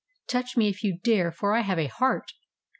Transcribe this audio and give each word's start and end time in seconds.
Touch 0.27 0.57
me 0.57 0.67
if 0.67 0.83
you 0.83 0.97
dare, 0.97 1.31
for 1.31 1.53
I 1.53 1.59
have 1.61 1.77
a 1.77 1.85
heart 1.85 2.31